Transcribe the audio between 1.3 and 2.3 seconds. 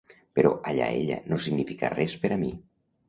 no significa res